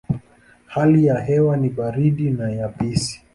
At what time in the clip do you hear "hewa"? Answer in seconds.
1.21-1.57